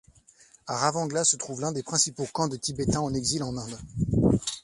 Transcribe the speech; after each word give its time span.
A 0.65 0.77
Ravangla 0.77 1.23
se 1.23 1.35
trouve 1.35 1.61
l'un 1.61 1.71
des 1.71 1.83
principaux 1.83 2.25
camps 2.33 2.47
de 2.47 2.57
Tibétains 2.57 3.01
en 3.01 3.13
exil 3.13 3.43
en 3.43 3.55
Inde. 3.55 3.77